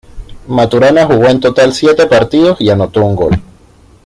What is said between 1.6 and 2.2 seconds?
siete